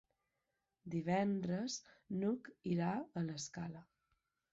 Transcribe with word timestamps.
Divendres 0.93 1.75
n'Hug 2.21 2.49
irà 2.71 2.89
a 3.21 3.23
l'Escala. 3.29 3.83